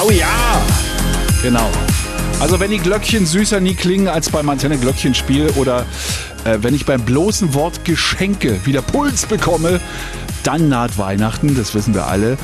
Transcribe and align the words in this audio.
Oh 0.00 0.10
ja! 0.10 0.62
Genau. 1.42 1.70
Also 2.40 2.58
wenn 2.58 2.70
die 2.70 2.78
Glöckchen 2.78 3.26
süßer 3.26 3.60
nie 3.60 3.74
klingen 3.74 4.08
als 4.08 4.30
beim 4.30 4.48
Antenne 4.48 4.78
Glöckchenspiel 4.78 5.50
oder 5.50 5.86
äh, 6.44 6.58
wenn 6.60 6.74
ich 6.74 6.86
beim 6.86 7.02
bloßen 7.02 7.54
Wort 7.54 7.84
Geschenke 7.84 8.64
wieder 8.64 8.82
Puls 8.82 9.26
bekomme, 9.26 9.80
dann 10.42 10.68
naht 10.68 10.98
Weihnachten, 10.98 11.54
das 11.56 11.74
wissen 11.74 11.94
wir 11.94 12.06
alle. 12.06 12.36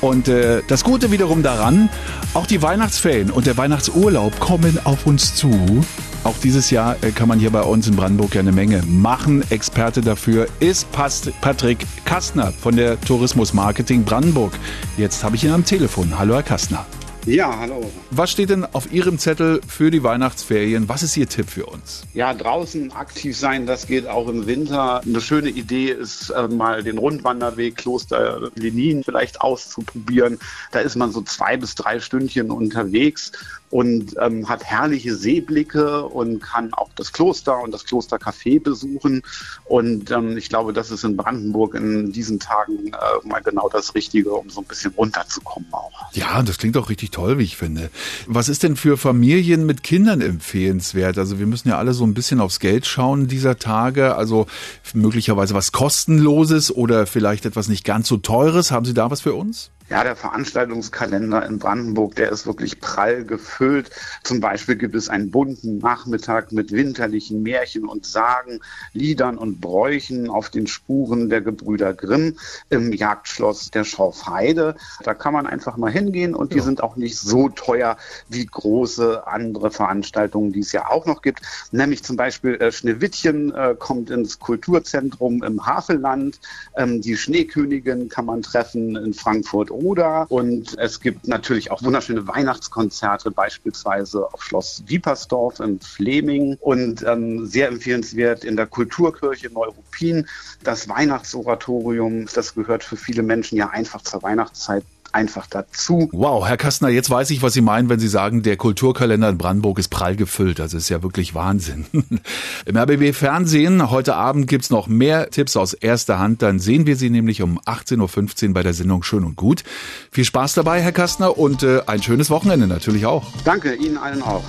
Und 0.00 0.28
äh, 0.28 0.62
das 0.68 0.84
Gute 0.84 1.10
wiederum 1.10 1.42
daran, 1.42 1.88
auch 2.34 2.46
die 2.46 2.60
Weihnachtsferien 2.60 3.30
und 3.30 3.46
der 3.46 3.56
Weihnachtsurlaub 3.56 4.38
kommen 4.40 4.78
auf 4.84 5.06
uns 5.06 5.34
zu. 5.34 5.84
Auch 6.24 6.36
dieses 6.42 6.70
Jahr 6.70 6.96
äh, 7.02 7.12
kann 7.12 7.28
man 7.28 7.38
hier 7.38 7.50
bei 7.50 7.62
uns 7.62 7.86
in 7.86 7.96
Brandenburg 7.96 8.34
ja 8.34 8.40
eine 8.40 8.52
Menge 8.52 8.82
machen. 8.86 9.42
Experte 9.50 10.00
dafür 10.00 10.48
ist 10.60 10.88
Patrick 10.92 11.86
Kastner 12.04 12.52
von 12.52 12.76
der 12.76 13.00
Tourismus 13.00 13.54
Marketing 13.54 14.04
Brandenburg. 14.04 14.52
Jetzt 14.98 15.24
habe 15.24 15.36
ich 15.36 15.44
ihn 15.44 15.52
am 15.52 15.64
Telefon. 15.64 16.18
Hallo, 16.18 16.34
Herr 16.34 16.42
Kastner. 16.42 16.84
Ja, 17.26 17.58
hallo. 17.58 17.90
Was 18.12 18.30
steht 18.30 18.50
denn 18.50 18.64
auf 18.64 18.92
Ihrem 18.92 19.18
Zettel 19.18 19.60
für 19.66 19.90
die 19.90 20.04
Weihnachtsferien? 20.04 20.88
Was 20.88 21.02
ist 21.02 21.16
Ihr 21.16 21.28
Tipp 21.28 21.50
für 21.50 21.66
uns? 21.66 22.04
Ja, 22.14 22.32
draußen 22.32 22.92
aktiv 22.92 23.36
sein, 23.36 23.66
das 23.66 23.88
geht 23.88 24.06
auch 24.06 24.28
im 24.28 24.46
Winter. 24.46 25.00
Eine 25.00 25.20
schöne 25.20 25.48
Idee 25.48 25.90
ist 25.90 26.30
äh, 26.30 26.46
mal 26.46 26.84
den 26.84 26.98
Rundwanderweg 26.98 27.78
Kloster 27.78 28.52
Lenin 28.54 29.02
vielleicht 29.02 29.40
auszuprobieren. 29.40 30.38
Da 30.70 30.78
ist 30.78 30.94
man 30.94 31.10
so 31.10 31.20
zwei 31.20 31.56
bis 31.56 31.74
drei 31.74 31.98
Stündchen 31.98 32.52
unterwegs 32.52 33.32
und 33.70 34.14
ähm, 34.20 34.48
hat 34.48 34.64
herrliche 34.64 35.14
Seeblicke 35.14 36.04
und 36.04 36.40
kann 36.40 36.72
auch 36.72 36.90
das 36.94 37.12
Kloster 37.12 37.60
und 37.60 37.72
das 37.72 37.84
Klostercafé 37.86 38.62
besuchen. 38.62 39.22
Und 39.64 40.10
ähm, 40.10 40.36
ich 40.36 40.48
glaube, 40.48 40.72
das 40.72 40.90
ist 40.90 41.04
in 41.04 41.16
Brandenburg 41.16 41.74
in 41.74 42.12
diesen 42.12 42.38
Tagen 42.38 42.88
äh, 42.88 43.26
mal 43.26 43.40
genau 43.40 43.68
das 43.68 43.94
Richtige, 43.94 44.32
um 44.32 44.48
so 44.50 44.60
ein 44.60 44.66
bisschen 44.66 44.92
runterzukommen 44.96 45.72
auch. 45.72 45.92
Ja, 46.12 46.42
das 46.42 46.58
klingt 46.58 46.76
auch 46.76 46.88
richtig 46.88 47.10
toll, 47.16 47.38
wie 47.38 47.44
ich 47.44 47.56
finde. 47.56 47.88
Was 48.26 48.50
ist 48.50 48.62
denn 48.62 48.76
für 48.76 48.98
Familien 48.98 49.64
mit 49.64 49.82
Kindern 49.82 50.20
empfehlenswert? 50.20 51.16
Also 51.16 51.38
wir 51.38 51.46
müssen 51.46 51.70
ja 51.70 51.78
alle 51.78 51.94
so 51.94 52.04
ein 52.04 52.12
bisschen 52.12 52.40
aufs 52.40 52.60
Geld 52.60 52.84
schauen 52.84 53.26
dieser 53.26 53.58
Tage. 53.58 54.16
Also 54.16 54.46
möglicherweise 54.92 55.54
was 55.54 55.72
kostenloses 55.72 56.70
oder 56.70 57.06
vielleicht 57.06 57.46
etwas 57.46 57.68
nicht 57.68 57.84
ganz 57.84 58.06
so 58.08 58.18
teures. 58.18 58.70
Haben 58.70 58.84
Sie 58.84 58.92
da 58.92 59.10
was 59.10 59.22
für 59.22 59.32
uns? 59.32 59.70
Ja, 59.88 60.02
der 60.02 60.16
Veranstaltungskalender 60.16 61.46
in 61.46 61.60
Brandenburg, 61.60 62.16
der 62.16 62.32
ist 62.32 62.44
wirklich 62.44 62.80
prall 62.80 63.24
gefüllt. 63.24 63.90
Zum 64.24 64.40
Beispiel 64.40 64.74
gibt 64.74 64.96
es 64.96 65.08
einen 65.08 65.30
bunten 65.30 65.78
Nachmittag 65.78 66.50
mit 66.50 66.72
winterlichen 66.72 67.44
Märchen 67.44 67.84
und 67.86 68.04
Sagen, 68.04 68.58
Liedern 68.94 69.38
und 69.38 69.60
Bräuchen 69.60 70.28
auf 70.28 70.50
den 70.50 70.66
Spuren 70.66 71.28
der 71.28 71.40
Gebrüder 71.40 71.94
Grimm 71.94 72.36
im 72.68 72.92
Jagdschloss 72.92 73.70
der 73.70 73.84
Schorfheide. 73.84 74.74
Da 75.04 75.14
kann 75.14 75.32
man 75.32 75.46
einfach 75.46 75.76
mal 75.76 75.92
hingehen 75.92 76.34
und 76.34 76.52
die 76.52 76.58
ja. 76.58 76.64
sind 76.64 76.82
auch 76.82 76.96
nicht 76.96 77.16
so 77.16 77.48
teuer 77.48 77.96
wie 78.28 78.44
große 78.44 79.24
andere 79.24 79.70
Veranstaltungen, 79.70 80.52
die 80.52 80.60
es 80.60 80.72
ja 80.72 80.90
auch 80.90 81.06
noch 81.06 81.22
gibt. 81.22 81.42
Nämlich 81.70 82.02
zum 82.02 82.16
Beispiel 82.16 82.56
äh, 82.56 82.72
Schneewittchen 82.72 83.54
äh, 83.54 83.76
kommt 83.78 84.10
ins 84.10 84.40
Kulturzentrum 84.40 85.44
im 85.44 85.64
Havelland. 85.64 86.40
Ähm, 86.74 87.00
die 87.00 87.16
Schneekönigin 87.16 88.08
kann 88.08 88.26
man 88.26 88.42
treffen 88.42 88.96
in 88.96 89.14
Frankfurt 89.14 89.70
oder. 89.76 90.26
Und 90.28 90.76
es 90.78 91.00
gibt 91.00 91.28
natürlich 91.28 91.70
auch 91.70 91.82
wunderschöne 91.82 92.26
Weihnachtskonzerte, 92.26 93.30
beispielsweise 93.30 94.32
auf 94.32 94.42
Schloss 94.42 94.82
Wiepersdorf 94.86 95.60
in 95.60 95.80
Fleming. 95.80 96.56
Und 96.60 97.02
ähm, 97.02 97.46
sehr 97.46 97.68
empfehlenswert 97.68 98.44
in 98.44 98.56
der 98.56 98.66
Kulturkirche 98.66 99.50
Neuruppin 99.50 100.26
das 100.64 100.88
Weihnachtsoratorium. 100.88 102.26
Das 102.34 102.54
gehört 102.54 102.84
für 102.84 102.96
viele 102.96 103.22
Menschen 103.22 103.56
ja 103.56 103.70
einfach 103.70 104.02
zur 104.02 104.22
Weihnachtszeit 104.22 104.84
einfach 105.16 105.46
dazu. 105.46 106.10
Wow, 106.12 106.46
Herr 106.46 106.58
Kastner, 106.58 106.90
jetzt 106.90 107.08
weiß 107.08 107.30
ich, 107.30 107.40
was 107.40 107.54
Sie 107.54 107.62
meinen, 107.62 107.88
wenn 107.88 107.98
Sie 107.98 108.06
sagen, 108.08 108.42
der 108.42 108.58
Kulturkalender 108.58 109.30
in 109.30 109.38
Brandenburg 109.38 109.78
ist 109.78 109.88
prall 109.88 110.14
gefüllt. 110.14 110.58
Das 110.58 110.74
ist 110.74 110.90
ja 110.90 111.02
wirklich 111.02 111.34
Wahnsinn. 111.34 111.86
Im 112.66 112.76
RBB 112.76 113.14
Fernsehen 113.14 113.90
heute 113.90 114.14
Abend 114.14 114.46
gibt's 114.46 114.68
noch 114.68 114.88
mehr 114.88 115.30
Tipps 115.30 115.56
aus 115.56 115.72
erster 115.72 116.18
Hand. 116.18 116.42
Dann 116.42 116.58
sehen 116.58 116.86
wir 116.86 116.96
Sie 116.96 117.08
nämlich 117.08 117.40
um 117.40 117.58
18.15 117.60 118.48
Uhr 118.48 118.54
bei 118.54 118.62
der 118.62 118.74
Sendung 118.74 119.02
Schön 119.02 119.24
und 119.24 119.36
Gut. 119.36 119.64
Viel 120.10 120.24
Spaß 120.24 120.52
dabei, 120.52 120.82
Herr 120.82 120.92
Kastner, 120.92 121.38
und 121.38 121.62
äh, 121.62 121.80
ein 121.86 122.02
schönes 122.02 122.28
Wochenende 122.28 122.66
natürlich 122.66 123.06
auch. 123.06 123.24
Danke, 123.44 123.74
Ihnen 123.74 123.96
allen 123.96 124.22
auch. 124.22 124.44